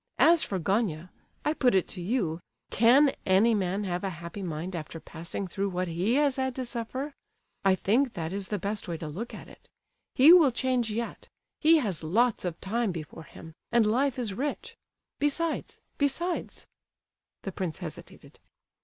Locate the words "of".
12.45-12.59